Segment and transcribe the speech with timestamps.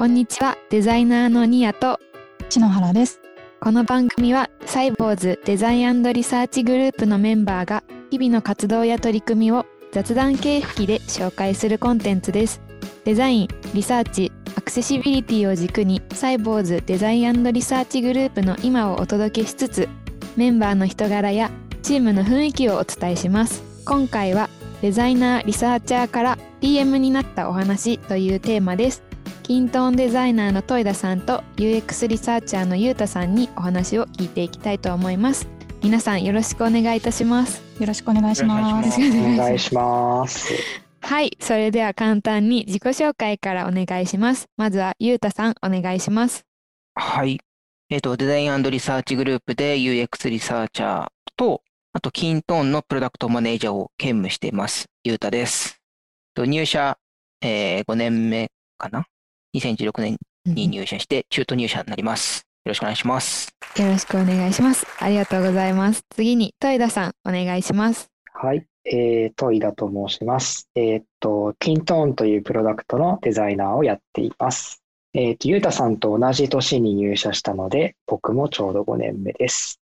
[0.00, 2.00] こんにちはデザイナーのニアと
[2.48, 3.20] 篠原です。
[3.60, 12.62] この番組はサイボウズデザインリサーチグループのメンバーが日々の活動や取り組みを雑談形式で紹介するコンテンツです。
[13.04, 19.86] デザインリサーチアクセシビリティを軸にサイボウズデザインリサーチグループの今をお届けしつつ
[20.34, 21.50] メンバーの人柄や
[21.82, 23.62] チームの雰囲気をお伝えします。
[23.84, 24.48] 今回は
[24.80, 29.09] デザイナーリサーチャーから PM になったお話というテーマです
[29.50, 35.48] キントーンデザイナーの戸田さんと UX リサーチャーのゆうたさんにお話を聞いていきたいと思います。
[35.82, 37.60] 皆さんよろしくお願いいたします。
[37.80, 39.00] よろしくお願いします。
[39.00, 40.54] お願いします。
[41.00, 44.46] はいそれでは簡単に自己紹介からお願いします。
[44.56, 46.44] まずはゆうたさんお願いします。
[46.94, 47.40] はい。
[47.88, 54.86] えっ、ー、とデザインリサーチグループで UX リサーチャーとあとキントーンのプロダクトマネージャーを兼務しています。
[55.02, 55.80] ゆうたです。
[56.36, 56.98] 入社、
[57.40, 59.06] えー、5年目かな？
[59.54, 62.46] 2016年に入社して中途入社になります。
[62.64, 63.48] よろしくお願いします。
[63.76, 64.86] よろしくお願いします。
[64.98, 66.02] ありがとうございます。
[66.10, 68.10] 次に、戸田さん、お願いします。
[68.32, 70.68] はい、えー、戸田と申します。
[70.74, 74.82] えー、っと、キントーンというプロダクトのデザイナーをやっています。
[75.14, 79.80] えー、っと、ゆうたさんと同じ年に入社したので、僕もちょうど5年目です。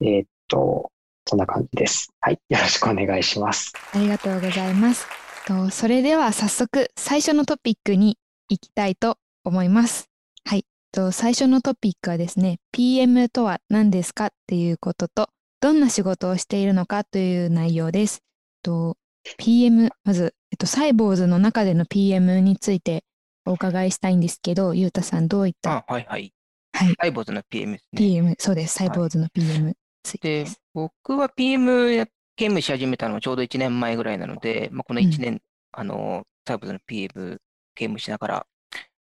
[0.00, 0.90] えー、っと、
[1.26, 2.08] そんな感じです。
[2.20, 3.72] はい、よろしくお願いします。
[3.92, 5.06] ありがとうございます。
[5.46, 8.18] とそれでは早速最初のトピックに
[8.48, 10.08] いきたいと思います。
[10.44, 10.64] はい。
[10.92, 15.28] と最初のトピックはですね、PM とは何ですかっていうことと、
[15.60, 18.22] どんな仕事をしているのかという内容です。
[18.62, 18.96] と
[19.36, 23.04] PM、まず、えっと、サイボーズの中での PM について
[23.44, 26.32] お伺いしたいんですけど、ゆうたさん、どういったあ、はいはい。
[26.72, 26.94] はい。
[27.00, 27.98] サイボーズの PM ですね。
[27.98, 28.74] PM、そうです。
[28.74, 30.54] サイボーズの PM についてです。
[30.54, 35.40] で僕は PM や兼務し始めたのはちょうど1年前ぐらいなので、まあ、この1年、うん、
[35.72, 37.40] あの、サイボーズの PM
[37.78, 38.46] ゲームしながら、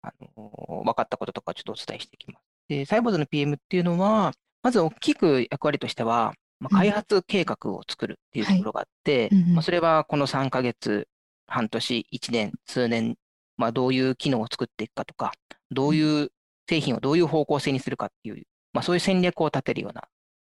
[0.02, 2.42] あの分かったこととかちょっとお伝えしていきます。
[2.68, 9.44] で、サイボーズの PM っていうのは、まず大きく役割としては、まあ、開発計画を作るっていうところがあって、はい。
[9.46, 11.08] まあ、それはこの3ヶ月、
[11.46, 13.16] 半年、1年、数年、
[13.56, 15.32] まあ、どういう機能を作っていくかとか、
[15.70, 16.30] どういう
[16.68, 20.08] 製品をどういう方向性にするかっていう、まあ、そういう戦略を立てるような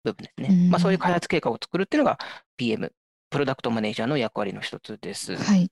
[0.03, 0.69] 部分ですね。
[0.69, 2.17] まあ、そういう開発計画を作るっていうのが
[2.57, 2.91] PM、
[3.29, 5.37] プロダクトマネージャーの役割の一つです。
[5.37, 5.69] はい、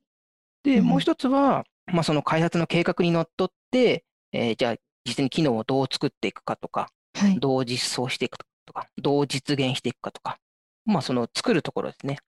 [0.64, 10.38] で、もう一つは、まあ、その開発の計画にのっとって、えー、じゃあ実際に機能をどう作っていくかとか、はい、どう実装していくとか、どう実現していくかとか、
[10.86, 12.20] まあ、その作るところですね。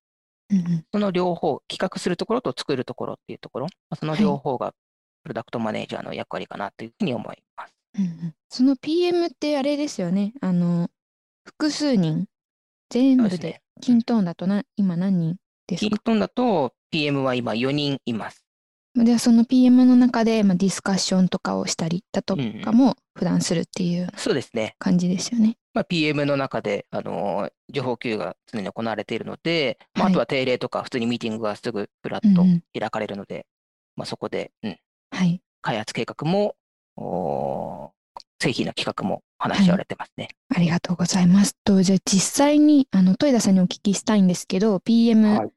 [0.50, 4.74] うん、その両方、企画するところと作るところっていうところ、まあ、その両方が
[5.24, 7.74] プロダクトマネージャーの役割かなというふうに思います。
[7.98, 10.90] うんうん、その PM ってあれですよね、あの
[11.46, 12.26] 複数人、
[12.90, 15.36] 全部で、キントーンだとな今何人
[15.68, 15.90] ですか？
[15.90, 18.44] キントーンだと PM は今4人います。
[18.96, 24.76] でその PM の中で、まあ、ディスカッションとかをしたりだとかも普段するっていうそうですね。
[24.80, 25.58] 感じですよね。
[25.74, 32.44] まあ、PM の中で、あのー、情報共有が常に行われているので、まあ、あとは定例とか普通にミーティングがすぐフラッと
[32.78, 33.44] 開かれるので、うん
[33.98, 34.78] まあ、そこで、うん。
[35.12, 36.56] はい、開発計画も
[38.40, 40.64] 製品の企画も話し合われてますね、はい。
[40.64, 41.56] ありがとうございます。
[41.64, 45.52] とじゃあ実際にあの戸田さんにお聞きしたいんですけど PM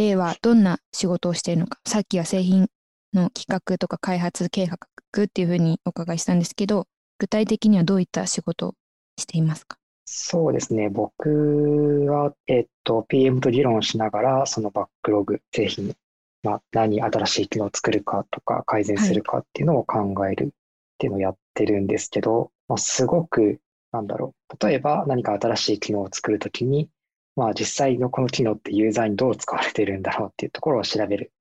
[0.00, 2.68] ではどんな仕事をしているのか、さっきは製品
[3.12, 4.78] の企画とか開発計画
[5.24, 6.86] っていうふうにお伺いしたんですけど、
[7.18, 8.74] 具体的にはどういった仕事を
[9.18, 9.76] していますか？
[10.06, 10.88] そうですね。
[10.88, 15.94] 僕は、えっと、PM と議論しながら、そのバックログ、製品、
[16.42, 20.48] まあ、何新しい機能を作るかとか、改善するかっていうのを考えるっ
[20.96, 23.60] ていうのをやってるんですけど、はい、まあ、すごく、
[23.92, 24.66] なんだろう。
[24.66, 26.88] 例えば何か新しい機能を作るときに、
[27.36, 31.32] まあ、実際のこの機能ってユーザーにどう使われているんだろうっていうところを調べる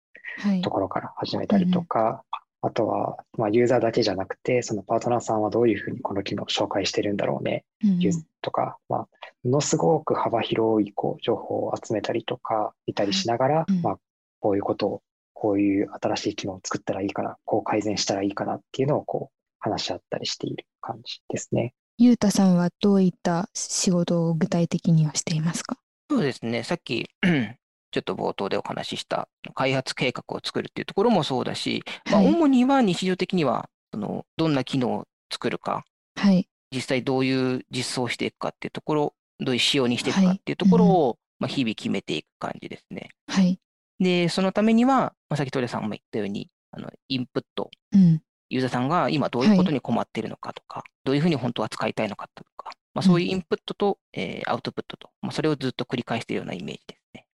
[0.64, 2.30] ところから始めたりとか、はい
[2.62, 8.00] あとは、まあ、ユーザーだけじゃなくて、そのパートナーさんはどういうふうにこの機能を紹介してるんだろうね、うん、
[8.42, 9.08] とか、まあ、
[9.46, 13.98] ものすごく幅広いこう情報を集めたりとか、見たりしながら、まあ、
[14.42, 15.02] こういうことを、
[15.34, 21.74] こういう新しい機能を作ったらいいかな、こう改善したらいいかなっていうのをこう話し合ったりしている感じですね。
[21.98, 25.78] ゆうたさんはどういった仕事を具体的にはしていますか？
[26.10, 26.64] そうですね。
[26.64, 27.10] さっき
[27.92, 35.84] ちょっと冒頭でお話しした開発計画を作るっていうところもそうだし、まあ、主には日常的にはそのどんな機能を作るか、
[36.16, 43.10] はい、実際どういう実装していくかっていうところ、どういう仕様にしていくかっていうところを、まあ、日々決めていく感じですね。
[43.28, 43.60] はい、
[44.00, 57.26] で、そのためには、まあ、さっきトレさんも言ったように、あのインプット、うん、ユーザーさんが今どういうことに困っているのかとか、はい、どういうふうに本当は使いたいのかとか、まあ、そういうインプットと、うん、えー、アウトプットと、まあ、それをずっと繰り返しているようなイメージですね。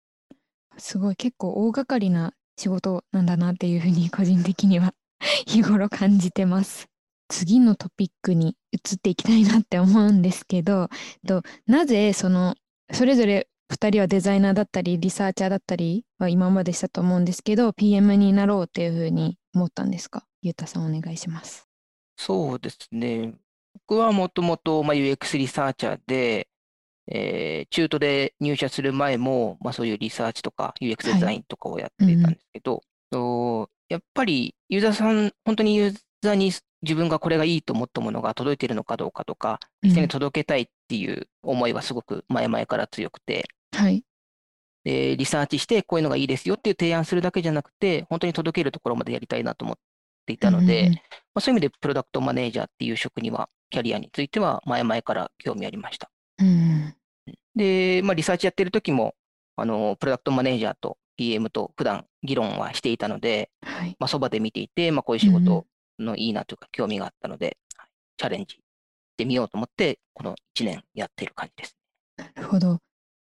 [0.77, 4.95] すごい結構大掛かりな仕事なんだなっていうふうに個人的には
[5.47, 6.87] 日頃感じてます。
[7.29, 10.89] 次のトピックに移っていきたいなって思うんですけど、
[11.27, 12.55] となぜその
[12.93, 20.27] それぞれ2人はデザイナーだったりリサーチャーだったりは今までしたと思うんですけど PM になろうっていうふうに思ったんですか？
[20.43, 21.67] ゆうたさんお願いします。
[22.17, 23.35] そうですね。
[23.87, 26.49] 僕はもともと、まあ、UX リサーチャーで、
[27.07, 39.91] えー中途で入社する前も、まあ、そういうリサーチとか UX デザインとかをやっていたんですけど、とやっぱりユーザーさん、本当にユーザーに自分がこれがいいと思ったものが届いているのかどうかとか、うん。
[39.91, 44.05] 人に届けたいっていう思いはすごく前々から強くて、はい。
[44.85, 49.77] で、リサーチしてこういうのがいいですよっていう提案するだけじゃなくて、本当に届けるところまでやりたいなと思っ
[50.25, 50.91] ていたので、
[51.35, 56.11] まあ、そういう意味でプロダクトマネージャーっていう職には、キャリアについては前々から興味ありました。
[56.39, 56.97] うんうん
[57.57, 59.15] で、まあ、リサーチやってる時も、
[59.57, 63.97] あの、プロダクトマネージャーと PM と普段議論はしていたので、はい。
[64.01, 65.65] まあ、そばで見ていて、まあ、こういう仕事
[65.99, 67.57] のいいなというか興味があったので、はい
[68.17, 68.61] チャレンジし
[69.17, 71.77] てみようと思って、この1年やってる感じです。
[72.17, 72.79] なるほど。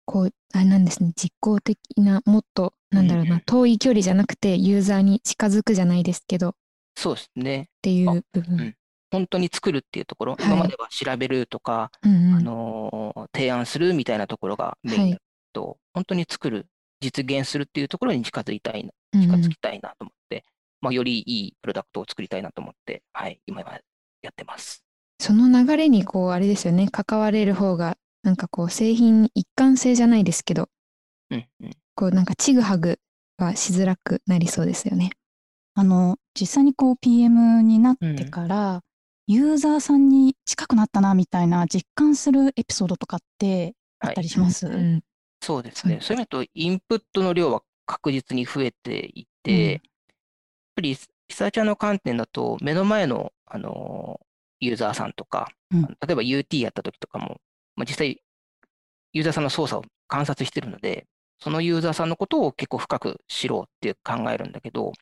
[0.05, 6.55] こう、あれなんですね、実効的な、もっと、なんだろうな、うん遠い距離じゃなくて、ユーザーに近づくじゃないですけど、っ
[6.97, 7.69] そうですね。
[7.83, 8.61] ていあう部分。
[8.61, 8.75] うん
[9.13, 15.19] 本当に作るっていうところ、はい今までは調べるとか、うんうんあのー提案するみたいなところがメインだ
[15.53, 16.67] と、本当に作る、
[17.01, 20.45] 実現するっていうところに近づいたいな、うんうん近づきたいなと思って、
[20.81, 23.81] まあ、よりいいプロダクトを作りたいなと思って、はい、今は
[24.23, 24.85] やってます。
[25.19, 30.69] その流れに、こう、あれですよね、関われる方が、なんかこう、製品に一貫性じゃないですけど、
[31.31, 32.99] うんうん、こう、なんか、ちぐはぐ
[33.39, 35.11] はしづらくなりそうですよね。
[35.79, 38.83] あの実際にこう PM になってから、
[39.27, 45.03] ユーザーさんに近くなったなみたいな実感するエピソードとかってあったりします、うん。
[45.43, 45.99] そうですね。
[46.01, 49.71] そういう意味だと、インプットの量は確実に増えていて、うん。
[49.73, 49.81] やっ
[50.77, 50.97] ぱりリ
[51.35, 54.27] サーチャーの観点だと、目の前の、あのー
[54.59, 55.83] ユーザーさんとか、うん。
[55.83, 57.43] 例えば UT やった時とかも、
[57.77, 58.23] まあ、実際、
[59.13, 61.07] ユーザーさんの操作を観察してるので、
[61.41, 64.93] そのユーザーさんのことを結構深く知ろうって考えるんだけど、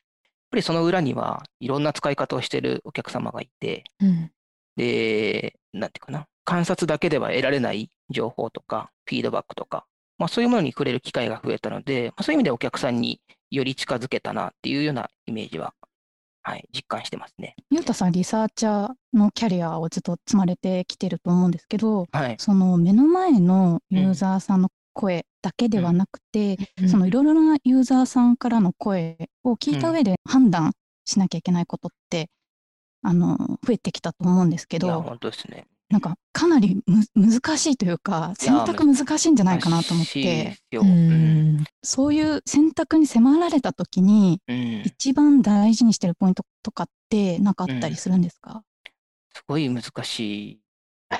[0.54, 4.30] ぱりその裏にはいろんな使い方をしてるお客様がいて、うん
[4.76, 9.86] で、なんていうかな、観察だけでは得られない情報とか、フィードバックとか、
[10.18, 13.20] まあ、そういうものに触れる機会が増えたので、まあ、そういう意味でお客さんに
[13.50, 15.74] より近づけたなっていうようなイメージは、
[16.42, 17.54] はい、実感してますね。
[17.70, 22.36] ゆうたさんリサーチャーのキャリアをずっと積まれてきてると思うんですけどはい。
[22.38, 30.72] その目の前のユーザーさんの声だけではなくて、うんそのいろいろなユーザーさんからの声を聞いた上で判断
[31.04, 32.30] しなきゃいけないことって、
[33.02, 33.36] あの
[33.66, 35.66] 増えてきたと思うんですけいや、ど本当ですね。
[35.90, 40.56] なんかかなりむ難しいというか選択難しいんじゃないかなと思って。
[40.72, 41.56] ううん。
[41.58, 44.82] んそういう選択に迫られた時にうん。
[44.86, 48.62] 一番大事にしてるポイントとかって何かあったりするんですか、
[49.34, 50.20] すごい難し
[50.52, 50.60] い。
[51.14, 51.16] あ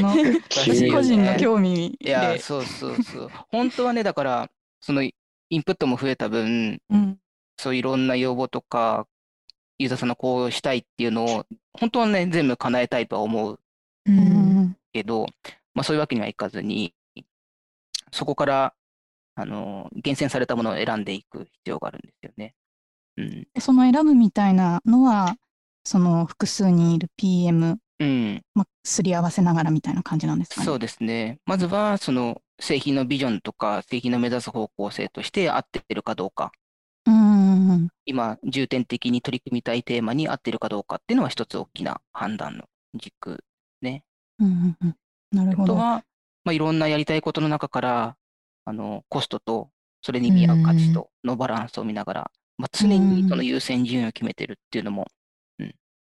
[0.00, 0.08] の
[0.50, 3.30] 私個人の興味いや、で、そうそうそう。
[3.50, 4.50] 本当はね、だから、
[4.80, 5.12] そのイ
[5.52, 7.18] ンプットも増えた分、うん
[7.60, 9.08] そういろんな要望とか、
[9.78, 13.60] ユーザーさんのこうしたいっていうのを、本当はね、全部叶えたいとは思う
[14.06, 14.18] ううん
[14.66, 15.26] んけど、
[15.74, 16.94] まあそういうわけにはいかずに、
[18.12, 18.74] そこから、
[19.34, 22.54] あの、厳選されたものを選んでいく必要があるんですよね。
[23.16, 23.48] うん。
[23.60, 25.36] その選ぶみたいなのは
[25.88, 28.42] その複数にいる PM、うん。
[28.52, 30.66] まあ、すり合わせながらみたいな感じなんですかね。
[30.66, 31.38] そうですね。
[31.46, 36.52] まずは、その、製品のビジョンとか、製品の目指す方向性として合っているかどうか。
[37.06, 42.64] うん今、重点的に取り組みたいテーマに合っているかどうかっていうのは一つ大きな判断の
[42.94, 43.42] 軸
[43.80, 44.04] ね。
[44.40, 44.96] うんうんうん
[45.32, 45.72] なるほど。
[45.72, 46.04] あとは、
[46.44, 48.16] まあ、いろんなやりたいことの中から、
[48.66, 49.70] あの、コストと、
[50.02, 55.06] それに見合う価値とのバランスを見ながら、まあ、常にその優先順位を決めてるっていうのも、うん、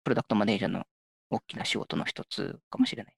[0.04, 0.84] プロダクトマネージャーの
[1.30, 3.14] 大きな仕事の一つかもしれない。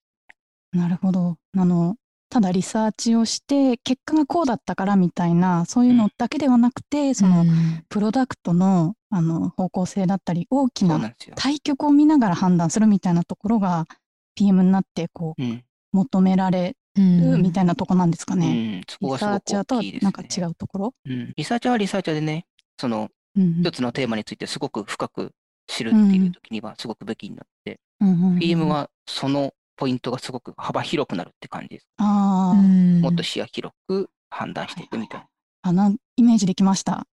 [0.72, 1.36] なるほど。
[1.56, 1.96] あの
[2.30, 11.14] ただリサーチをして結果がこうだったからみたいなそういうのだけではなくて、そのうんプロダクトのあの方向性だったり大きな。
[11.36, 13.86] 対局を見ながら判断するみたいなところが
[14.34, 15.64] PM になってこううん。
[15.92, 18.78] 求められうんるみたいなとこなんですかうね。
[18.80, 20.28] ん、そこリサーチャーとはなんかね。
[20.36, 20.94] 違うところ？
[21.04, 22.46] うん、リサーチャーはリサーチャーでね、
[22.80, 25.30] そのうんうん一つのテーマについてすごく深く
[25.66, 31.86] 知るっていう時にはすごく武器になって、うん PM はそのポイントがすごく幅広くなるって感じです。
[31.98, 35.26] あもっと視野広く判断していくみたいな。
[35.62, 37.06] あなんイメージできました。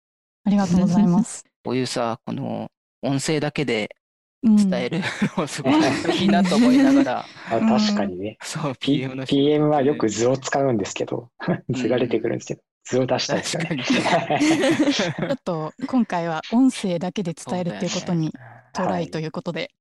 [0.44, 1.46] ありがとうございます。
[1.64, 2.70] こういうさ、この
[3.02, 3.96] 音声だけで
[4.44, 5.02] うん伝える
[5.38, 5.74] のすごい
[6.20, 8.38] いいなと思いながら、あ確かにね。
[8.42, 11.30] そう、PM の PM はよく図を使うんですけど、
[11.70, 13.84] 図が出てくるんですけど、図を出したいですよね。
[13.84, 18.34] ちょっと今回は音声だけで伝えるっていうことに
[18.74, 19.72] トライということで。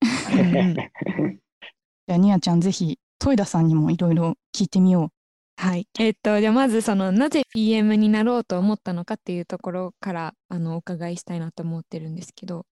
[2.08, 5.12] じゃあニアちゃんぜひ戸田さんにもいろいろ聞いてみよう。
[5.60, 5.86] はい。
[5.98, 12.64] えー、っと、じゃあまずその、なぜ PM になろうと思ったのかっていうところから、あの、お伺いしたいなと思ってるんですけど。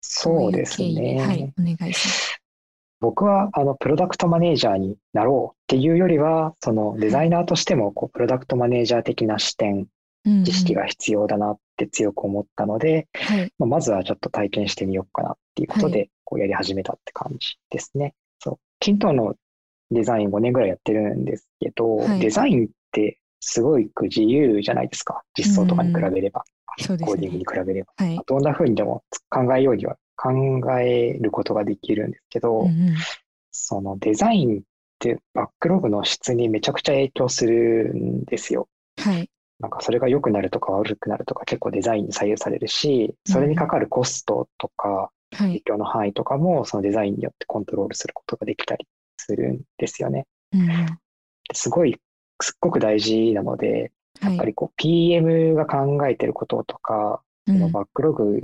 [0.00, 1.20] そうですね。
[1.20, 2.41] はい、お願いします。
[3.02, 9.88] 僕は、あの、プロダクトマネージャーになろうっていうよりは、その、デザイナーとしても、こう、プロダクトマネージャー的な視点、
[10.44, 18.14] 知識が必要だなって強く思ったので、はい、まあ、まずはちょっと体験してみようかなっていうことで、こうやり始めたって感じですね。
[18.38, 18.58] そう。
[18.78, 19.34] キントンの
[19.90, 25.22] デザイン5年ぐらいやってるんですけど、はい、デザインってすごい自由じゃないですか。
[25.36, 26.44] 実装とかに比べれば。
[26.86, 27.92] コーディングに比べれば。
[27.96, 32.94] はい、どんな風にでも考えようには考えることができるんですけど、うんうん、
[33.50, 34.62] そのデザインっ
[35.00, 38.68] てバックログの質にめちゃくちゃ影響するんですよ。
[38.98, 39.28] はい。
[39.58, 48.86] なんかそれが良くなるとか悪くなるとか結構デザインに左右されるし、それにかかるコストとか、影響の範囲とかもそのデザインによってコントロールすることができたり
[49.16, 50.26] するんですよね。
[50.52, 50.68] うん、
[51.52, 51.96] すごい、
[52.40, 58.40] すっごく大事なので、やっぱりこう PM が考えてることとか、そのバックログの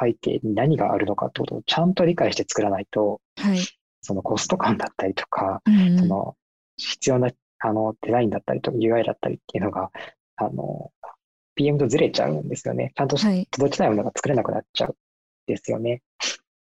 [0.00, 3.58] 背景に何があるのかってことをちゃんと理解して作らないと、はい、
[4.02, 6.36] そのコスト感だったりとか、うんその
[6.76, 9.90] 必要なあのデザインだったりとか UI だったりっていうのが、
[10.36, 10.90] あの、
[11.54, 12.92] PM とずれちゃうんですよね。
[12.96, 14.94] ちゃんと届きたいものが作れなくなっちゃうん
[15.46, 16.02] ですよね。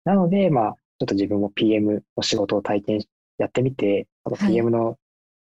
[0.05, 3.01] なので、まあ、ちょっと自分も PM の仕事を体験
[3.37, 4.97] やってみて、その PM の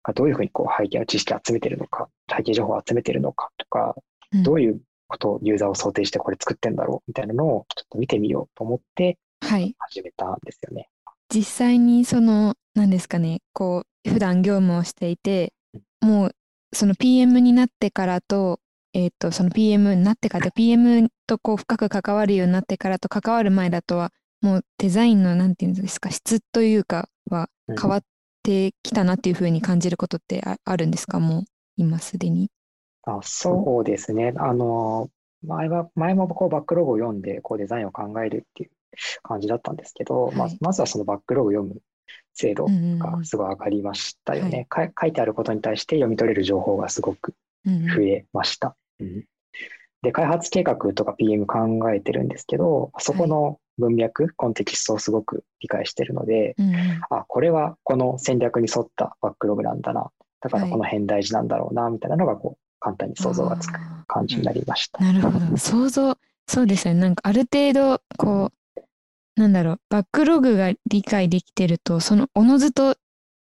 [0.03, 3.95] がどういうふうにこう背景の知識を集めてるのか、背景情報を集めてるのかとか、
[4.43, 10.89] どういうことをユーザーを想定してこれ作ってんだろうみたいなのをちょっと見てみようと思って始めたんですよね。
[11.05, 15.53] はい、実際にその何ですかねこう普段業務をしていて
[16.01, 16.35] もう
[16.73, 18.59] その PM になってからと,、
[18.93, 27.47] えーと、その PM になってから PM とこう深く関わるようになってからと関わる前だとはもうデザインの何て言うんですか質というかは
[27.79, 28.01] 変わっ
[28.43, 31.19] てきたなっていうふうに感じることってあるんですか？
[31.19, 31.43] もう
[31.77, 32.49] 今すでに。
[33.03, 34.33] あそうですね。
[34.37, 35.09] あの、
[35.45, 38.71] 前は、前もこうバックログを読んでこうデザインを考えるっていう
[39.21, 41.81] 感じだったんですけど、はい、まあ、まずはそのバックログを読む
[42.33, 48.75] 精度がすごい上がりましたよね、はい、書いてあることに対して読み取れる情報がすごく増えました。
[48.99, 49.25] うん、
[50.01, 56.75] で、開発計画とか PM 考えてるんですけど、そこの文脈、コンテキストをすごく理解してるので、うん、
[57.09, 60.11] あ、これはこの戦略に沿ったバックログなんだな。
[60.41, 65.01] だからこの辺大事なんだろうな、みたいなのがこう簡単に想像がつく感じになりました。
[65.01, 65.57] なるほど。
[65.57, 66.93] 想像、そうですね。
[66.95, 68.81] なんかある程度、こう、
[69.39, 72.97] なんだろう、バックログが理解できてると、そのおのずと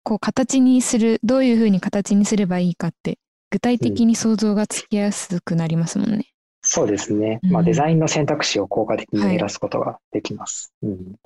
[0.05, 3.19] こう形にする、どういうふうに形にすればいいかって、
[3.51, 6.17] 具体的に想像がつきやすくなりますもんね。
[6.17, 6.25] うん、
[6.63, 7.41] そうですね。
[7.45, 10.75] まあ、デザインの選択肢を効果的に減らすことができます。
[10.83, 11.17] はい、うん、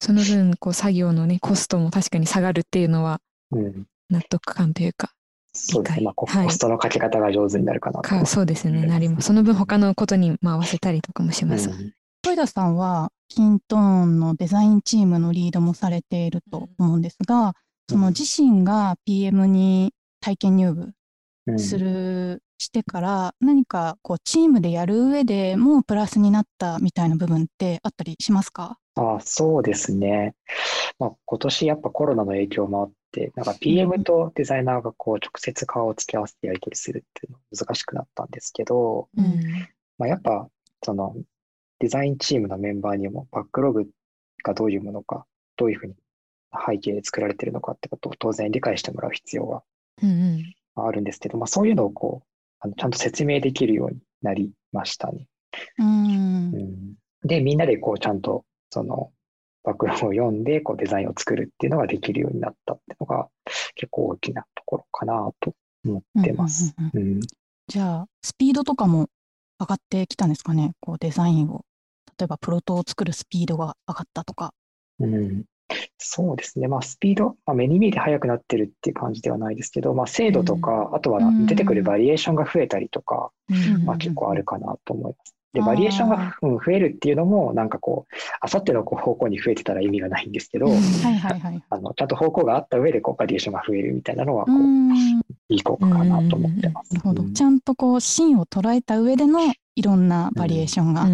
[0.00, 3.20] その分、こう作業のね、コストも確かに下がるっていうのは、
[4.10, 5.12] 納得感というか、
[5.52, 6.04] そうですね。
[6.04, 8.86] まあ、コストのかけ方が上手になるかなかそうですね。
[8.86, 9.26] なります。
[9.26, 11.70] その分他のことに回せたりとかもします。
[12.22, 17.54] トイダさんは、キントーンのデザインチームのリードもされていると思うんですが、
[17.90, 28.78] その自身が PM に体験入部する、してから何かこうチームでやる上でもプラスになったみたいな部分ってあったりしますか？
[28.96, 30.34] あそうですね。
[30.98, 32.97] まあ、今年やっぱコロナの影響もあって、
[33.34, 39.24] なんか PM とデザイナーがこう直接顔を付き合わせてやり取りするっていうの難しくなったんですけど、うん、
[39.96, 40.48] まあ、やっぱ
[40.84, 41.16] その
[41.78, 43.86] デザインチームのメンバーにもバックログ
[44.42, 45.94] がどういうものか、どういうふうに
[46.66, 49.62] 背景で作られてるのかってことを当然理解してもらう必要が
[50.76, 52.28] あるんですけど、まあ、そういうのをこう
[52.60, 55.26] あのちゃんと説明できるようになりましたね。
[55.78, 59.12] うん、うん、で、みんなでこうちゃんとその
[59.68, 63.28] バックログを読んでこうデザインを作るっていうのができるようになったっていうのが
[63.74, 65.52] 結構大きなところかなと
[65.84, 66.74] 思ってます。
[67.66, 69.08] じゃあスピードとかも
[69.60, 70.72] 上がってきたんですかね？
[70.80, 71.64] こうデザインを。
[72.18, 74.52] 例えばプロトを作るスピードが上がったとか。
[74.98, 75.44] うん、
[75.98, 85.34] そうですね、まあ、スピード、まあ、目に見えて速くなってるっていう感じではないですけど、まあ、精度とか、うん、あとは出てくるバリエーションが増えたりとか、うん、まあ、結構あるかなと思います。
[85.54, 90.66] で、バリエーションが、うん、増えるっていうのも、なんかこう、あさっての方向に増えてたら意味がないんですけど、
[91.70, 94.54] あのちゃんと方向があった上でこうバリエーションが増えるみたいなのはこう、
[95.48, 96.92] いい効果かなと思ってます。
[96.92, 97.24] なるほど。
[97.30, 99.40] ちゃんとこう、芯を捉えた上での
[99.74, 101.06] いろんなバリエーションが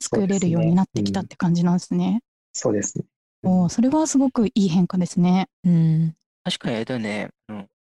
[0.00, 2.22] 作れるようになってきたって感じなんですね。
[2.52, 3.04] そうですね。
[3.42, 5.48] おそれはすごくいい変化ですね。
[5.64, 7.28] うん、確かにあれだね、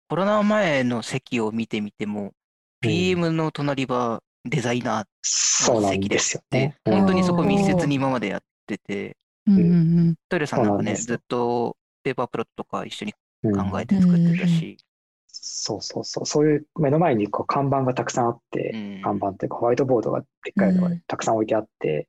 [0.09, 2.33] コロナ前の席を見てみても、
[2.81, 6.76] PM の隣はデザイナーそうなんですよね。
[6.85, 9.16] 本当にそこ密接に今までやってて、
[9.47, 9.66] うんうんう
[10.11, 10.14] ん。
[10.28, 13.12] トイレさんなんかね、ずっとペーパープロットとか一緒に
[13.43, 14.76] 考えて作ってたし、
[15.28, 16.26] そうそうそう。
[16.26, 16.49] そう。
[16.49, 19.02] いう目の前にこう看板がたくさんあって、うん。
[19.02, 21.00] 看板っていうかホワイトボードがでっかいのがうん。
[21.07, 22.09] たくさん置いてあって、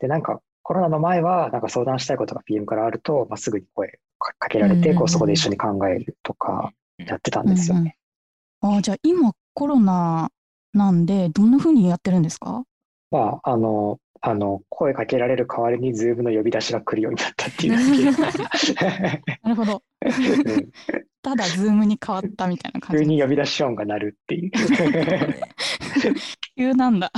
[0.00, 7.96] で、なんかコロナの前はなんか相談したいことが PM からあると、まあ、すぐに声かかけられて、うんうんうんこうそこで一緒に考えるとかやってたんですよね。
[8.60, 10.30] ああ、じゃあ今コロナ
[10.76, 12.64] なんで、どんな風にやってるんですか？
[13.10, 18.42] まあ、あの、あの、声かけられる代わりに Zoom の呼び出しが来るようになったっていうだけ。
[19.42, 19.82] なるほど。
[20.04, 20.70] うん
[21.22, 23.02] ただ、ズームに変わったみたいな感じ。
[23.02, 24.50] 急に呼び出し音が鳴るっていう。
[26.56, 27.10] 急なんだ。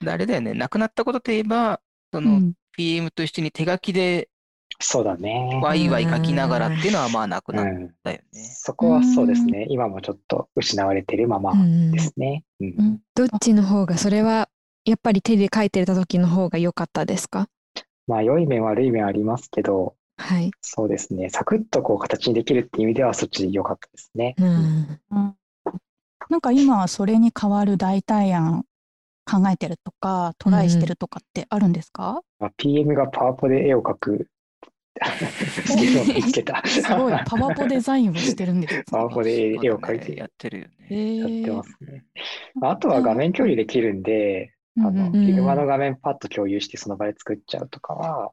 [0.00, 1.80] であれだよね、亡くなったことといえば、
[2.12, 2.52] そうのん。
[2.76, 4.28] PM と一緒に手書きで
[4.78, 5.60] そうだね。
[5.62, 8.42] ワイワイ書きながらっていうのはまあなくなっうん、たよね。
[8.42, 9.66] そこはそうですね。
[9.70, 12.44] 今もちょっと失われてるままうんですね。
[12.60, 14.48] うんうんどっちの方がそれは
[14.84, 17.48] やっぱり手で書いてた時の方が良かったですか？
[18.06, 20.50] まあ、良い面悪い面ありますけど、はい。
[20.60, 21.28] そうですね。
[21.30, 24.34] サクッとこう形にできるっていう意味ではそっちで良かったですね。
[24.38, 25.00] うん。
[26.28, 28.64] なんか今はそれに代わる代替案
[29.28, 34.28] 考えてるとか、トライしてるとかってあるんですか、まあ、PM がパワポで絵を描く。
[36.66, 38.84] すごい、パワポデザインをしてるんです。
[38.90, 41.16] パワポで絵を描いてやってるよえね。
[41.18, 42.04] やってーますね。
[42.62, 48.30] あとは画面共有できるんで、あの、うんうんうん Figma の画面パッと共有してその場で作っちゃうとかは、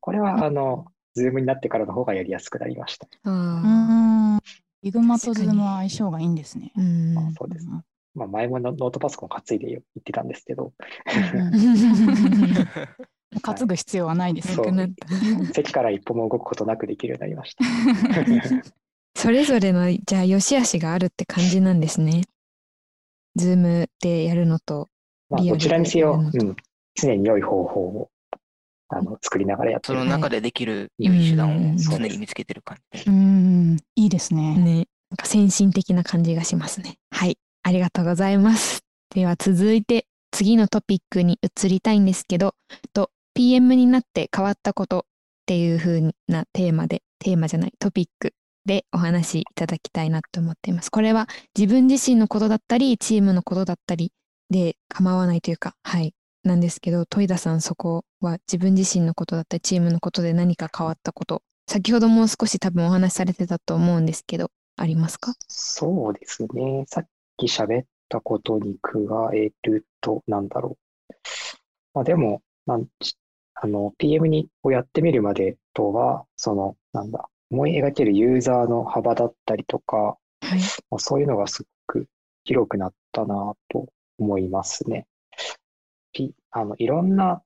[0.00, 3.06] これはあの、Zoom になってからの方がやりやすくなりました。
[3.06, 4.42] うあん。
[4.82, 6.80] ヒグマとズームは相性がいいんですねー。
[6.80, 7.66] うんまあ、そうです。
[8.14, 10.72] まあ、前もノノートパソコン担いで言ってたんですけど、
[13.40, 14.54] 担ぐ必要はないですね。
[14.54, 17.64] そうなくなった席から一歩も動くことなくできるようになりました。
[19.14, 22.22] それぞれのじゃあ良し悪しがあるって感じなんですね。
[23.36, 24.88] ズームでやるのと。
[25.30, 26.56] まあ、リアルでどちらにせよ、うん、
[26.94, 28.10] 常に良い方法を
[28.88, 33.10] あの作りながらやってるその中でできる良い手段を常に見つけてる感じで。
[33.10, 34.56] うん、いいですね。
[34.56, 36.96] ね、なんか先進的な感じがしますね。
[37.10, 38.82] はい、ありがとうございます。
[39.14, 42.54] では続いて次のトピックに移りたいんですけど、
[42.92, 45.02] と PM になって変わったことっ
[45.46, 50.90] ていう風なテーマで、テーマじゃないトピックでお話しいただきたいなと思っています。
[50.90, 54.12] これは自分自身のことだったり、チームのことだったり
[54.50, 56.14] で構わないというか、はい、
[56.44, 65.34] なんですけど、戸井田さんそこは自分自身のことだったり、チームのことで何か変わったこと、先ほども少し多分お話しされてたと思うんですけど、ありますか？
[65.48, 66.84] そうですね。
[66.86, 68.98] さっき喋ったことに加
[69.34, 70.76] えると、なんだろ
[71.10, 71.14] う。
[71.94, 72.86] まあでも、なん
[73.54, 80.58] あの、PM にをやってみるまでとは、その、なんだ、思い描けるユーザーの幅だったりとか、はい。
[80.90, 82.06] まあ、そういうのがすごく
[82.44, 83.88] 広くなったなと
[84.18, 85.06] 思いますね。
[86.12, 87.42] P、あの、いろんな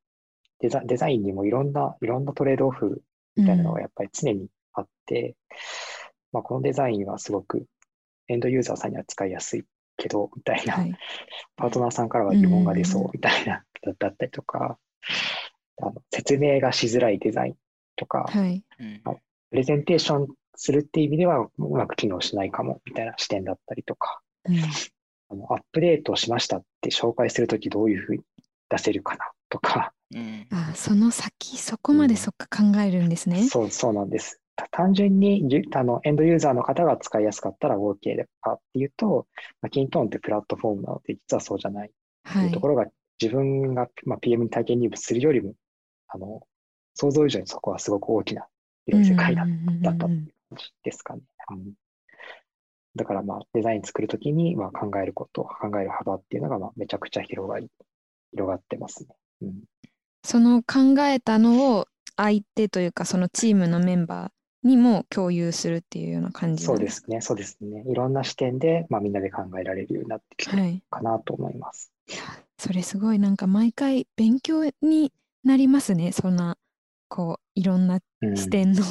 [0.60, 3.02] デザ、デザインにもいろんな、いろんなトレードオフ
[3.36, 5.36] みたいなのがやっぱり常にあって、
[6.32, 7.66] まあ、このデザインはすごく
[8.28, 9.64] エンドユーザーさんには使いやすい
[9.96, 10.94] けど、みたいな、はい。
[11.56, 13.64] パートナーさんからは疑問が出そうんうみたいな、
[13.98, 14.78] だったりとか、
[15.82, 17.54] あの説明がしづらいデザイン
[17.96, 18.62] とか、はい。
[18.80, 19.02] うん
[19.48, 24.58] プレゼンテーションするっていう意味ではうまく機能しないかもみたいな視点だったりとか、うん
[25.28, 28.22] あのアップデートしましたって紹介するときどういうふうに
[28.68, 33.44] 出せるかなとか、うんあ、その先、そこまでそっか考えるんですね。
[33.44, 34.40] そう、そうなんです。
[34.54, 39.26] た単純にゆあのエンドユーザーの方が使いやすかったら OK かっていうと、
[39.60, 42.60] まあ、キントーンってプラットフォームなので、実はそうじゃないいいうと。
[42.60, 42.86] ころが、
[43.20, 45.54] 自分が、まあ、PM に体験入部するよりも、
[46.08, 46.46] あの、
[46.94, 48.46] 想像以上にそこはすごく大きな
[48.86, 49.44] 広い世界だ
[49.82, 51.20] だったっていう感じですかね。
[51.50, 51.72] うん
[52.96, 57.68] だからまあデザイン作るときにまあ考えること、考える幅っていうのがまあめちゃくちゃ広がり、
[58.32, 59.08] 広がってますね。
[59.42, 59.60] うん、
[60.24, 67.84] その考えたのを相手というかそのチームのメンバーにも共有するっていうような感じそうですすね、そうですね。
[67.86, 70.82] いろんな視点でまあみんなで考えられるようになってきてるはい。
[70.90, 71.92] かなと思います。
[72.58, 75.12] それすごいなんか毎回勉強に
[75.46, 76.12] なりますね。
[76.12, 76.56] そんな
[77.08, 78.82] こういろんなうん視点の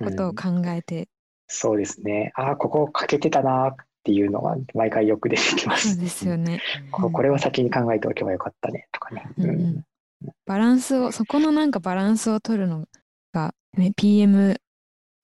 [0.00, 1.08] うんことを考えて。
[1.46, 2.32] そうですね。
[2.34, 5.94] ああ、ここ欠けてたなっていうのが毎回よく出てきます。
[5.94, 6.60] そうですよね。
[6.90, 9.28] ここれは先に考えておけばよかったねとかね。
[9.38, 9.84] うんうん
[10.44, 12.84] バランスをそこのなんかバランスを取るの
[13.32, 14.60] が、ね、PM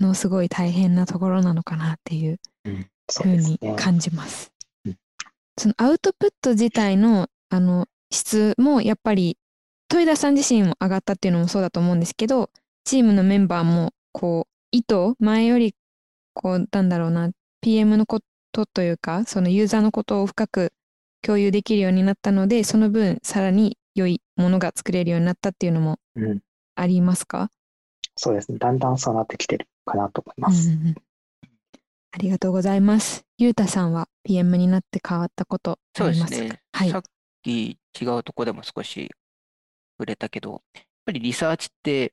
[0.00, 3.58] のすごい大変なところなのかなっていううんそふうに。
[3.76, 4.52] 感じます
[4.86, 4.96] うん。
[5.58, 9.36] そのアウトプット自体のあの質もやっぱり
[9.88, 12.50] 戸田さん自身も上がったっていうのもそうだと思うんですけど
[12.84, 15.74] チームのメンバーもこう意図前より
[16.34, 20.72] こうなんだろうな PM のことことというか、そのユーザーのことを深く
[21.20, 26.40] 共有できるようになったので、その分さらに良いものが作れるようになったっていうのもうん、
[26.74, 27.50] ありますか、
[28.16, 28.58] そうですね。
[28.58, 30.70] だんだんそうなってきてるかなと思います。
[30.70, 30.94] うんうんうん
[32.12, 33.26] ありがとうございます。
[33.36, 36.60] ゆうたさんは PM になって変わったことあそうでりますすかね。
[36.72, 37.02] はいさっ
[37.42, 39.10] き違うとこでも少し
[39.98, 42.12] 触れたけど、やっぱりリサーチって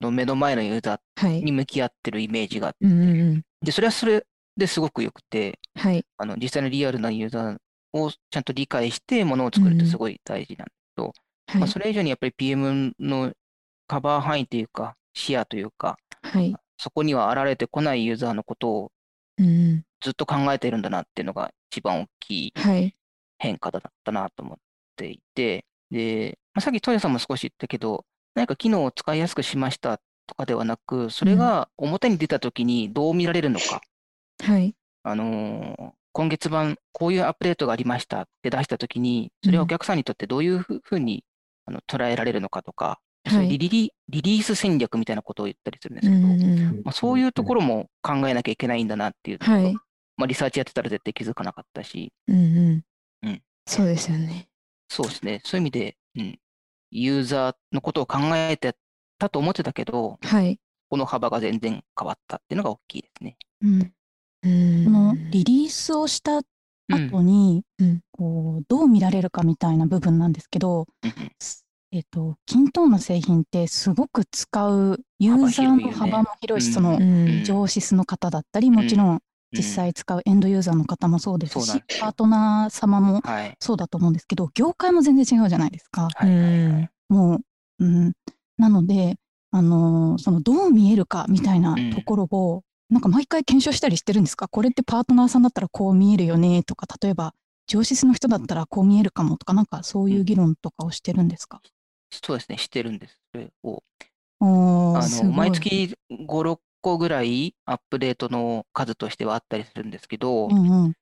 [0.00, 1.40] の目の前のユーザはい。
[1.40, 3.42] ーに向き合ってるイメージがあって、うんうんうん。
[3.62, 4.24] で、それはそれ
[4.56, 6.04] ですごく良くて、はい。
[6.18, 7.58] あの実際のリアルなユーザー
[7.92, 11.12] をちゃんと理解してものを作るってすごい大事なんだけど、
[11.48, 11.60] はい。
[11.60, 13.32] まあ、それ以上にやっぱり PM の
[13.86, 16.54] カバー範囲というか、視野というか、はい。
[16.78, 18.92] そこには現れてこないユーザーのことを
[19.38, 19.84] うんうん。
[20.00, 22.94] ずっと考えているんだなっていうのが一番大きいはい。
[23.38, 24.56] 変化だったなと思っ
[24.96, 33.80] ていて、で、まあ、さっきトヨさんも少し言ったけど、何か機能を使いやすくしましたとかではなく、それが表に出たときにどう見られるのか、
[34.42, 34.74] はい。
[35.02, 41.24] あのー今月版こういうアップデートがありましたって出したときに、それはお客さんにとってどういうふうに
[41.66, 43.50] あの捉えられるのかとか、そうはい。
[43.50, 46.82] いうリリリリース戦略みたいなことを言ったりするんですうけど、んうんうん。
[46.84, 49.74] まあ、そういうところも考えなきゃいけないんだなっていうところはい。
[50.16, 52.82] まあ、リサーチやってたら絶対気づかなかったし、うんうん。
[53.22, 54.46] うんそうですよね。
[54.88, 55.40] そうですね。
[55.44, 56.38] そういう意味で、うん、
[56.94, 58.76] ユーザーのことを考えて
[59.18, 60.58] たと思ってたけど、はい。
[60.88, 63.36] この幅が全然変わったっていうのが大きいですね。
[63.62, 63.92] うん。
[64.44, 64.84] うん。
[64.84, 68.00] このリリースをしたうん後に、うん。
[68.12, 71.32] こうどう見られるかみたいな部分なんですけど、うんうん。
[71.90, 77.44] えっと、キントーンの製品ってすごく使うユーザーの幅も広いし、そのうん。
[77.44, 79.20] 上司の方だったり、もちろん
[79.56, 83.56] 実際使うエンドユーザーの方もそうですしそうなんパートナー様もはい。
[83.60, 86.08] そうだと思うんですけど、業界も全然違うじゃないですか。
[86.14, 86.90] はいはいはい。
[87.08, 87.36] も
[87.78, 88.12] う、うん、
[88.58, 89.16] なので、
[89.50, 94.48] あのーそのどう見えるかみたいなところを、なんか毎回検証したりしてるんですか？
[94.48, 97.34] これってパートナーさんだったらこう見えるよねとか、例えば
[97.66, 101.60] 上司の人だったらこう見えるかもとか、なんかそういう議論とかをしてるんですか、
[102.10, 102.58] そうですね。
[102.58, 103.18] してるんです。
[103.32, 103.82] それを。
[105.32, 110.94] 毎月5、6個ぐらいアップデートの数としてはあったりするんですけど、うんうん。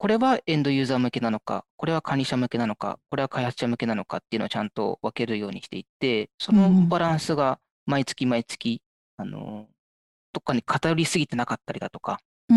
[0.00, 8.80] これはエンドユーザー向けなのか、これは管理者向けなのか、これは開発者向けなのかっていうのをちゃんと分けるようにしていって、そのバランスが毎月毎月、
[9.16, 9.66] あの、
[10.32, 12.54] どっかに偏りすぎてなかったりだとか、そ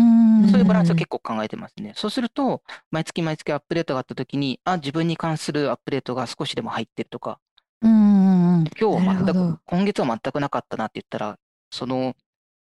[0.56, 1.94] ういうバランスを結構考えてますね。
[1.96, 7.40] そうすると、毎月毎月アップデートがあったときに、あ、自分に関するアップデートが少しでも入ってるとか、
[7.80, 11.38] うん今日は全く、今月は全くなかったなって言ったら、
[11.72, 12.14] その、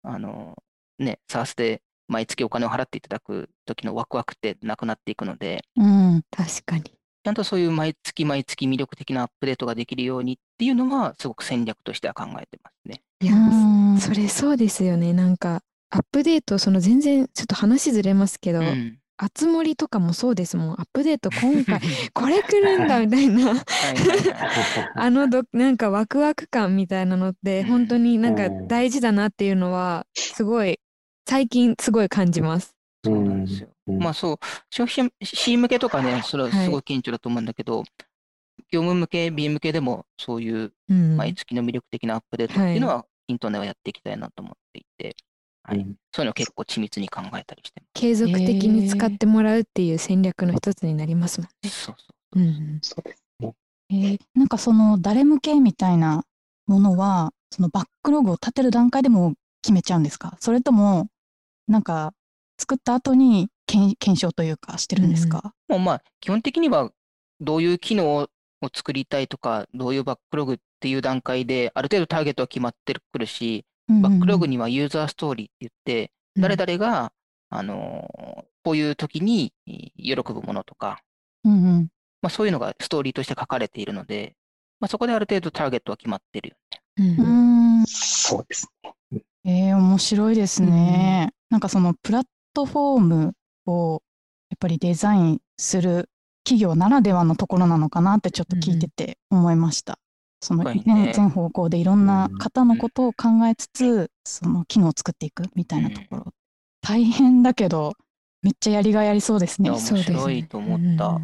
[0.04, 0.56] あの、
[0.98, 6.84] ね、サースで毎月お金を払っていただく時のワクワクってなくなっていくので、うん確かに。
[7.24, 13.02] ちゃんとそういう毎月毎月魅力的なアップデートができるようにっていうのは、すごく戦略としては考えてますね。
[13.22, 15.14] いや、うんそれそうですよね。
[15.14, 18.99] なんか、アップデート、その全然、ちょっと話ずれますけど、うん。
[19.22, 20.72] あつ森とかもそうですもん。
[20.72, 21.82] アップデート今回、
[22.14, 24.92] これ来るんだみたいな、はいはいはい。
[24.96, 30.80] あのど、なんかワクワク感みたいなのって、うん本当になんかうん大事だなっていうのは、すごい、
[31.28, 32.74] 最近すごい感じます。
[33.04, 33.70] そうなんですよ。
[33.88, 34.38] うんまあそう、
[34.70, 37.84] 消費者 C 向けとかね、それはすごい顕著だと思うんだけど、
[38.72, 41.18] 業務向け、B 向けでもそういううん。
[41.18, 45.18] 毎月の魅力的なアップデートっていうのは、イントネはやっていきたいなと思っていて、
[45.70, 51.70] はいうんそういうのを結構緻密に考えたりしてま継続的に使ってもらうっていう戦略の一つになりますもんね。
[51.70, 51.86] す。
[51.86, 52.06] そうそ
[52.36, 52.40] う。
[52.40, 53.54] うんそうですね。
[53.92, 56.24] えーなんかその誰向けみたいな
[56.66, 60.38] ものは、そのバックログを立てる段階でも決めちゃうんですか？
[60.40, 61.08] それとも、
[61.68, 62.14] なんか
[62.58, 66.92] 作った後に検検証というかしてるんですか、もうまあ、基本的には
[67.40, 68.30] どういう機能を
[68.74, 73.66] 作りたいとか、どういうバックログっていう段階で、ある程度ターゲットは決まってくるし、
[74.02, 74.52] バックログに。
[74.52, 77.12] にはユーザーストーリーって言って、うん誰々が、
[77.50, 81.02] あのーこういう時にえー喜ぶものとか、
[81.44, 81.88] うんうん
[82.22, 84.36] まあ、そういうのがストーリーとして書かれているので、
[84.80, 87.16] まあ、そこである程度ターゲットは決まってるよね。
[87.18, 89.22] うんうーんそうですね。
[89.46, 91.34] えー、面白いですね。
[91.50, 93.34] なんかそのプラットフォーム
[93.66, 94.02] を
[94.50, 96.10] やっぱりデザインする
[96.44, 100.00] 企業ならではのところなのかなってちょっと聞いてて思いました。
[100.42, 106.34] その、全方向でいろんな方のことを考えつつ、その機能を作っていくみたいなところ。
[106.82, 107.94] 大変だけど、
[108.42, 109.70] めっちゃやりがいありそうですね。
[109.70, 111.20] 面そうですね白いと思った。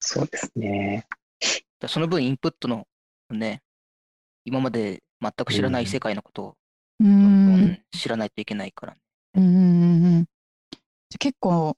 [0.00, 1.06] そうですね。
[1.80, 2.86] だその分インプットの
[3.30, 3.62] ね、
[4.44, 6.54] 今まで全く知らない世界のことを
[7.00, 7.64] どんどん。
[7.66, 8.96] ん知らないといけないから。
[9.34, 10.24] うんうんうんうん。
[11.10, 11.76] じゃ結構、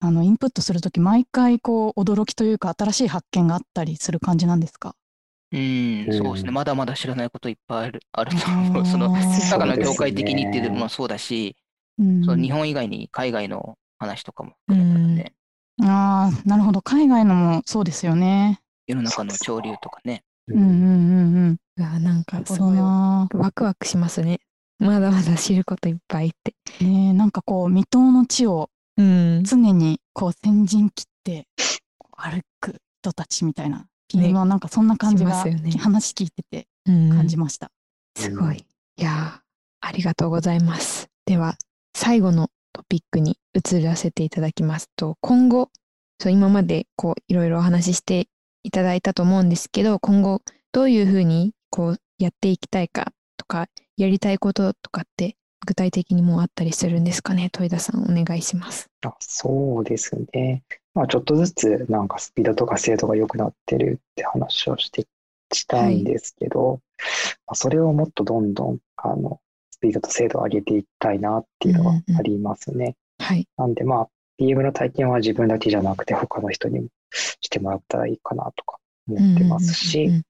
[0.00, 4.94] あの、インプットするとき、毎回こう、驚きというか、新しい発見があったりする感じなんですか？
[5.52, 6.50] うん、うんそうですね。
[6.50, 8.86] まだまだ知らないこといっぱいあるあると思う。
[8.86, 11.56] その、あー中の業界的にっていうのもそうだし、
[11.98, 15.32] うんその日本以外に海外の話とかも含めたので、
[15.82, 16.82] ああ、なるほど。
[16.82, 18.60] 海外のもそうですよね。
[18.86, 20.24] 世の中の潮流とかね。
[20.48, 21.56] うんうんうんうん。
[21.76, 23.44] うわなんかすごいなるほどな。
[23.44, 24.40] ワクワクしますね。
[24.78, 26.54] まだまだ知ることいっぱいって。
[26.84, 29.42] ねえなんかこう未踏の地をうん。
[29.44, 31.46] 常にこう先陣切って
[32.16, 33.86] 歩く人たちみたいな
[34.34, 37.70] はなんかそんな感じしが、ますよね話聞いててうん感じました。
[38.16, 38.64] すごい。
[38.96, 39.40] いやー
[39.80, 41.08] ありがとうございます。
[41.26, 41.56] では、
[41.94, 45.70] 最後のトピックに移らせていただきますと、今後、
[46.20, 48.28] そう今までこういろいろお話しして
[48.62, 57.50] いただいたと思うんですけど、今後どういうふうにこうやっていきたいかとか、やりたいこととかって具体的にもうあったりするんですかね？
[57.50, 58.88] 戸田さん、お願いします。
[59.04, 60.62] あそうですね。
[60.94, 65.06] まあ、ちょっとずつなんかスピードとか精度が良くなってるって話をして
[65.52, 66.80] したんですけど、
[67.46, 72.96] まあ、それをもっとどんどんあのスピードと精度を上げていきたいなっていうのがありますね。
[73.18, 73.46] はい。
[73.56, 76.88] なんでまあ PM の体験は自分だけじゃなくて他の人にも
[77.40, 78.78] してもらったらいいかなとか
[79.08, 80.22] 思ってますし、うん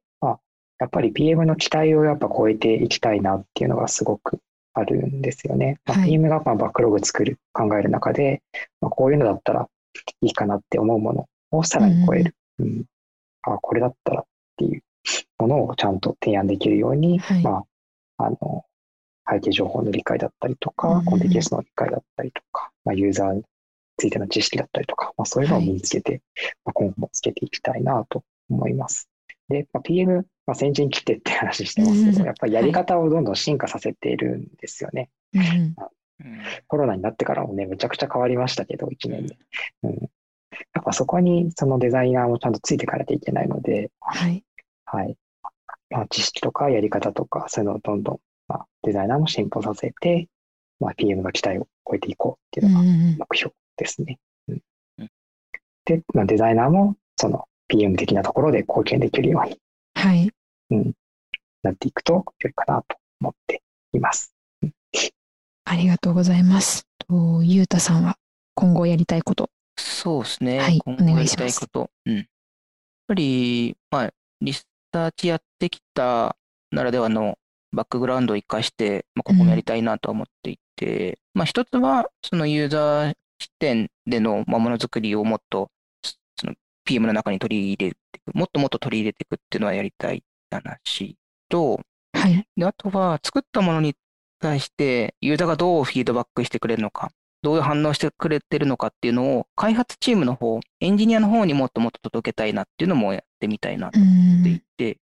[0.79, 4.41] やっぱり PM の期待をやっぱ超えていきたいなっていうのがすごく
[4.75, 5.79] あるんですよね。
[5.87, 8.43] まあはい PM がまあバックログ作る、考える中で、
[8.81, 9.69] まあ、こういうのだったら
[10.21, 12.35] いいかなって思うものをさらに超える。
[12.59, 12.85] うん
[13.45, 14.25] あこれだったらっ
[14.57, 14.83] ていう
[15.39, 17.43] ものをちゃんと提案できるように、はい。
[17.43, 17.65] ま
[18.19, 18.65] あ、あの、
[19.29, 23.43] 背景情報の理解だったりとか、うんうんコンテキストの理解だったりとか、まあ、ユーザーに
[23.97, 26.23] ついての知識だったりとか、まあ、そういうのを身につけて、
[26.65, 29.09] まあ、今後もつけていきたいなと思います。
[29.49, 35.11] で、まあ、PM、まあ、先陣切ってって話してますけど、うんうんやっぱりやり方をどんどん進化させているんですよね。
[35.35, 35.47] うんうん。
[35.49, 35.75] うん
[36.69, 39.37] コロナになってからもね、めちゃくちゃ変わりましたけど、1年で。
[39.83, 44.45] うん、やっぱそこにそのデザイナーもちゃんとついていかなきゃいけないので、はい。
[44.85, 45.17] はい。
[45.91, 50.29] まあ、知識とかやり方とか、そういうのをどんどん、まあ、デザイナーも進歩させて、
[50.81, 54.19] まあ、PM の期待を超えていこうっていうのがうんうん目標ですね。
[54.49, 54.61] うん
[54.99, 55.11] うん
[55.85, 59.59] で、まあ、デザイナーもその PM 的なところで貢献できるように
[59.95, 60.31] はい。
[61.63, 64.32] なっていくと良いかなと思っています。
[65.65, 66.87] ありがとうございます。
[67.09, 68.17] と、ゆうたさんは
[68.55, 69.51] 今後やりたいこと。
[69.77, 70.59] そうですね。
[70.59, 71.91] はい今後やりお願いしたいこと。
[72.07, 72.17] うん。
[72.17, 72.27] やっ
[73.09, 76.37] ぱり、まあ、リサーチやってきた
[76.71, 77.39] ならではの
[77.73, 85.71] バックグラウンドを生かして、まあ、ここもやりたいなと思っていて、まあ、一つは、そのユーザー視点でのまあものづくりをもっと、
[86.39, 91.17] その PM の中に取り入れていく、もっともっと取り入れていくっていうのはやりたい話
[91.49, 91.81] と、
[92.15, 92.47] はい。
[92.57, 93.95] で、あとは、作ったものに
[94.43, 97.11] 対して、ユーザーがどうフィードバックしてくれるのか、
[97.43, 104.63] どういう反応してくれてるのかっていうのを、開発チームの方、エンジニアの方にもっともっと届けたいなっていうのもやってみたいなとう思っていん。
[104.77, 104.99] て、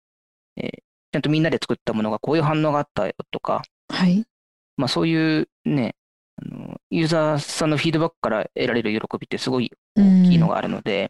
[0.58, 4.26] えーちゃんとみんなで作ったものがこういう反応があったよとか、はい。
[4.76, 5.96] まあそういうね、
[6.36, 11.08] あのユーザーさんのフィードバックから得られる喜びってすごい大きいのがあるので、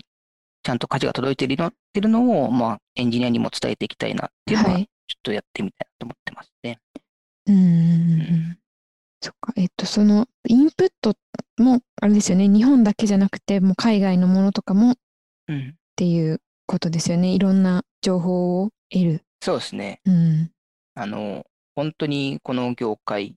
[0.64, 6.80] ちゃんと価値が届いているのっていうのを、まあ、エンジニアにも伝えていきたいなっていうのは、はいちょっとやってみたいなと思ってますね。
[7.48, 8.58] うん。
[9.22, 9.54] そっか。
[9.56, 11.16] えっと、そのインプット
[11.58, 12.48] も、あれですよね。
[12.48, 14.96] 日本だけじゃなくて、もう海外のものとかもっ
[15.48, 15.76] うん。
[15.96, 17.34] ていうことですよね。
[17.34, 19.22] いろんな情報を得る。
[19.42, 20.02] そうですね。
[20.06, 20.52] うん。
[20.96, 23.36] あの、本当にこの業界、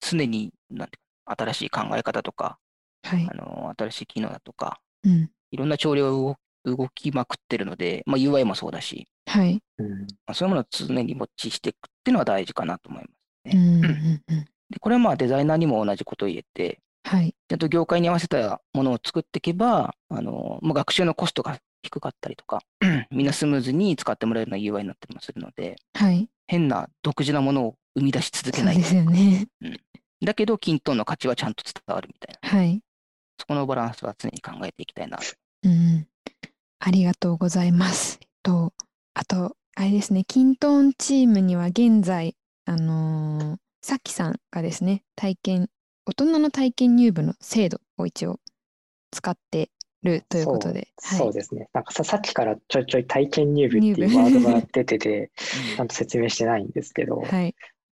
[0.00, 2.58] 常に、なんていうか、新しい考え方とか、
[3.02, 3.34] はいあ。
[3.34, 5.30] の、新しい機能だとか、うん。
[5.50, 9.60] いろんな潮流が動動きまくってるので、まあ UI もそうだし、はい。
[9.78, 13.52] うんまあ、そういうものを常にウォッチしていくっていうのは大事かなと思いますね。
[13.54, 14.44] うんうんうん。
[14.70, 17.34] で、これはまあデザイナーにも同じことを言えて、はい。
[17.48, 22.60] ちゃんと業界に合わせたものを作っていけば、あの、もう学習のコストが低かったりとか、
[23.10, 26.28] みんなスムーズに使ってもらえるような UI になったりもするので、はい。
[26.46, 29.48] 変な独自なものを生み出し続けないそうですよね。
[30.24, 32.58] だけど、均等の価値はちゃんと伝わるみたいな。
[32.58, 32.80] はい。
[33.38, 35.18] そこのバランスは常に考えていきたいな。
[35.64, 36.06] うん。
[36.78, 38.20] ありがとうございます。
[38.42, 38.72] と、
[39.14, 45.68] あと、あれですね、キントーンチームには現在、あのーさきさんがですね、体験、
[46.06, 48.38] 大人の体験入部の制度を一応
[49.10, 49.70] 使って
[50.04, 51.32] るということで、そう。
[51.32, 51.68] ですね。
[51.72, 55.32] なんかささっきからちょいちょい体験入部っていうワードが出てて、
[55.76, 57.56] ちゃんと説明してないんですけど、はい。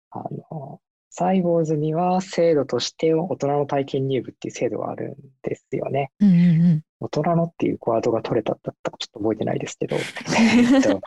[0.10, 6.12] あの、サイボーズには制度として大人の体験入部っていう制度があるんですよね。
[6.20, 6.40] うんうんう
[6.76, 6.82] ん。
[7.00, 9.96] 大人のっていうワードが取れただったかちょっと覚えてないですけど、
[10.36, 11.02] えっと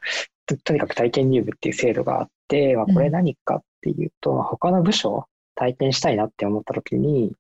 [0.47, 2.33] ととにかく体験入部っていう制度があって、
[2.77, 7.33] まあ、これ何かっていうと、まあ他の部署を体験したいなって思った時に、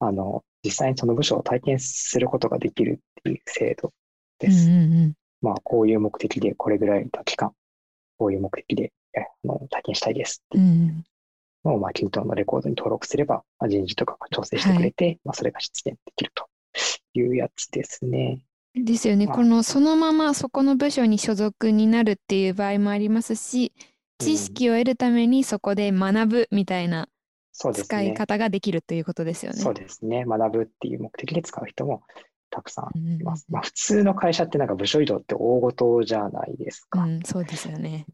[0.00, 3.92] あの、実際にその部署を体験することができるっていう制度
[4.38, 4.68] です。
[4.68, 5.12] うんうんうん。
[5.40, 7.52] まあ、こういう目的でこれぐらいの期間、
[8.18, 11.04] こういう目的でえあの体験したいですってうん
[11.64, 16.48] を、まあ、キントンのレコードに登録すれば、まあ、人事とかが調整してくれて、まあ、それが出現できると
[17.14, 18.40] いうやつですね。
[18.74, 19.26] ですよね。
[19.26, 23.72] まあこのそのままそこの部署に所属になるっていう場合もありますし、
[24.24, 27.08] 知識を得るためにそこで学ぶみたいな
[27.52, 28.14] そうです使いね。
[28.14, 29.58] 方ができるということですよね。
[29.58, 30.24] そうですね。
[30.24, 32.02] 学ぶっていう目的で使う人も
[32.50, 33.46] たくさんいます。
[33.48, 37.02] うんまあ、普通の会社ってなんか部署移動って大事じゃないですか。
[37.02, 38.06] うん、そうですよね。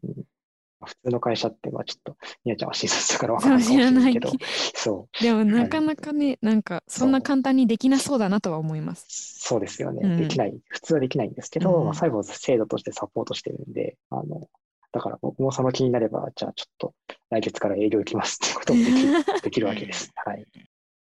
[0.81, 4.31] 普通の会社って、まあちょっと、みやちゃんは新卒だから分からないかもしれ ないけど、
[4.75, 9.05] そう、でもなかなかね、なんかそんな簡単にできなそうだなとは思います。
[9.41, 10.01] そうですよね。
[10.03, 14.47] うんできない、普通はできないんですけど、うんまあ、サイボーズ制度としてサポートしてるんで、あの、
[14.91, 16.93] だから僕もその気になれば、じゃあちょっと
[17.29, 20.11] 来月から営業行きますっていう こともできるできるわけです。
[20.25, 20.45] はい。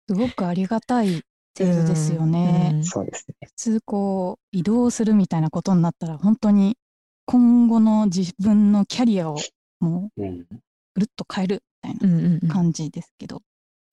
[0.09, 1.23] すごくありがたい
[1.57, 2.71] 制度ですよね。
[2.75, 3.35] うんそうですね。
[3.47, 6.77] 普通こう移動するみたいなことになったら本当に
[7.27, 9.37] 今後の自分のキャリアを
[9.81, 10.47] もううん。
[10.95, 13.43] ぐるっと変えるみたいな感じですけど、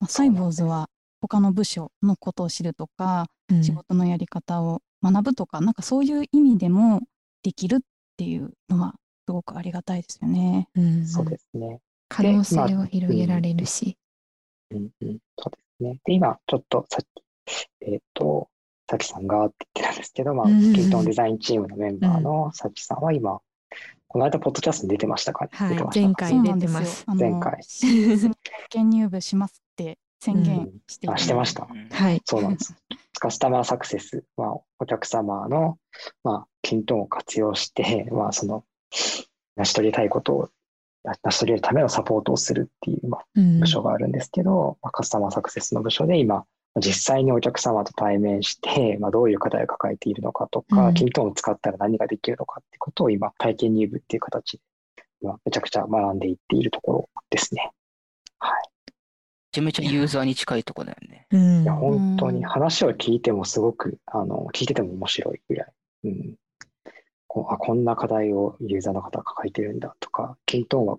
[0.00, 0.88] まあ、サイボーズは
[1.20, 7.02] 他の部署のことを知るとか、うん仕事のやり方を学ぶとかなんかそういう意味でも
[7.42, 7.78] できるっ
[8.16, 8.94] ていうのは
[9.26, 10.68] すごくありがたいですよね。
[10.76, 11.80] うんそうですね。
[12.08, 13.96] 可能性まあを広げられるし。
[14.70, 16.00] うんうん、そうですね。
[16.04, 17.06] で、今、ちょっとさっ
[17.44, 18.48] き、えっ、と、
[18.88, 23.40] さきさんがって言ってたんですけど、まあ、うんうんうんキントンデザインチームのメンバーのさきさんは今、
[24.06, 27.04] この間、ポッドキャストに出てましたかね、はい出てましたか前回出てます。
[27.08, 31.66] 前回4月に体験入部しますって宣言していあ、て、してました。
[31.68, 32.22] うんはい。
[32.24, 32.74] そうなんです。
[33.18, 35.78] カスタマーサクセス、まあ、お客様の、
[36.22, 38.64] まあ、キントンを活用して、まあ、その、
[39.56, 40.48] 成し遂げたいことを、
[41.22, 46.44] 成し遂げるためのサポートをするっていう、まあ、うん部署があるんですけど、まあ、カスタマーサクセスの部署で今、
[46.80, 57.70] 実際にお客様と対面して、まあ、どういう課題を抱えているのかとか、うんキントンを使ったら何ができるのかってことを今、体験入部っていう形で、今めちゃくちゃ学んでいっているところですね。
[58.38, 58.62] はい。
[58.86, 58.92] め
[59.52, 61.26] ちゃめちゃユーザーに近いとこだよね。
[61.30, 65.72] うんいや、本当に話を聞いてもすごく、あの、聞いてても面白いぐらい。
[66.04, 66.34] うん。
[67.34, 70.98] こうあ、こんな課題をユーザーの方が抱えてるんだとか、キントンはっ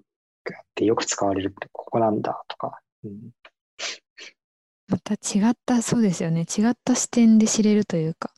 [0.76, 3.30] てよく使われるってここなんだとか、うん、
[4.89, 6.41] また違った、そうですよね。
[6.41, 8.32] 違った視点で知れるというか。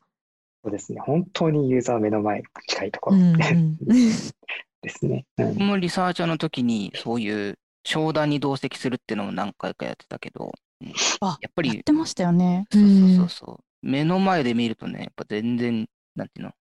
[0.63, 1.01] そうですね。
[1.01, 5.25] 本当にユーザー目の前に近いところうんでうん ですね。
[5.39, 12.67] うん僕もリサーチャーの時にそういう商談に同席するっていうのも何回かやってたけど、うんあやっぱりやってましたよね。
[12.71, 13.63] そうそううんそうそう。
[13.81, 16.53] 目の前で見るとね、やっぱ全然、なんていうの、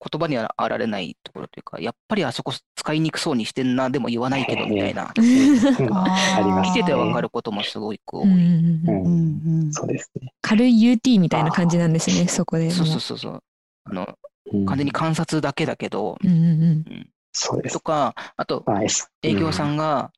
[0.00, 5.12] 言葉にはあられないところというか、やっぱりあそこ使いにくそうにしてんな、でも言わないけどみたいな。
[6.62, 8.40] 見ててわかることもすごく多うんうんい。
[8.40, 8.86] うん。
[8.86, 10.32] ううんんそうですね。
[10.40, 12.70] 軽い UT みたいな感じなんですね、そこでも。
[12.70, 13.42] そうそうそうそう。
[13.84, 14.08] あの、
[14.52, 14.66] うん。
[14.66, 17.10] 完全に観察だけだけど、うんうんうん。
[17.32, 17.74] そうです。
[17.74, 17.80] と。
[17.80, 18.64] か、あと、
[19.22, 20.12] 営業さんが、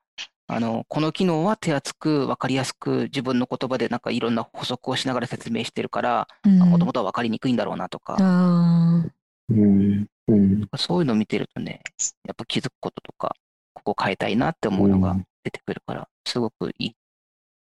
[0.47, 6.59] あの、この機能は手厚く分かりやすく自分の言葉でなんかいろんな補足をしながら説明してるから、うん。
[6.59, 9.05] もともとは分かりにくいんだろうなとか、あ
[9.53, 10.07] うん。
[10.29, 10.69] うん。
[10.77, 11.81] そういうのを見てるとね、
[12.27, 13.37] やっぱ気づくこととか、
[13.75, 16.93] ここ変えたいなって思うのがうん出てくるから、すごくいい。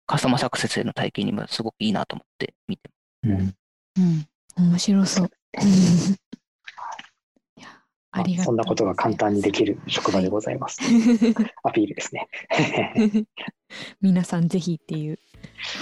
[0.06, 2.90] カスタマーサクセスへの体験にもすごくいいなと思って見て
[3.24, 3.32] うん。
[3.32, 3.56] うん
[4.56, 5.32] あ、面白そう。
[7.58, 7.68] いや
[8.12, 10.80] あそんなことが簡単にできる職場でございます。
[11.64, 12.28] アピールですね。
[14.02, 15.20] 皆さんぜひっていう。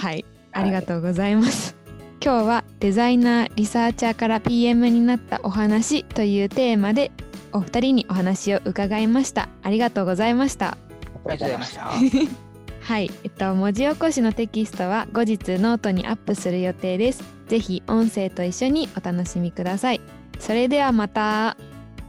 [0.00, 1.79] はい、ありがとうございます。
[2.22, 7.12] 今日はデザイナーリサーチャーから PM になったお話というテーマで
[7.50, 9.48] お二人にお話を伺いました。
[9.62, 10.76] ありがとうございました。
[11.24, 11.90] ありがとうございました。
[12.82, 17.24] はい、えっと文字起こしのテキストは後日ノートにアップする予定です。
[17.48, 20.00] ぜひ音声と一緒にお楽しみください。
[20.38, 21.56] それではまた。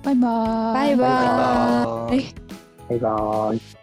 [0.03, 0.73] バイバーイ。
[0.73, 2.35] バイババイバーイーイ。
[2.89, 3.80] バイバーイ。